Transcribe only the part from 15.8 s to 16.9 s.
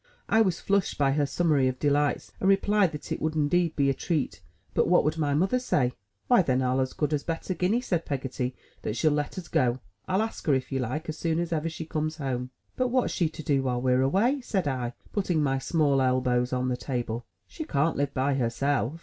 elbows on the